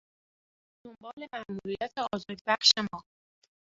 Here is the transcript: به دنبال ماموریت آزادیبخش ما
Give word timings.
به 0.83 0.91
دنبال 0.91 1.27
ماموریت 1.33 1.93
آزادیبخش 2.13 2.69
ما 2.77 3.03